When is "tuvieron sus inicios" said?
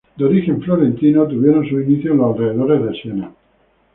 1.27-2.13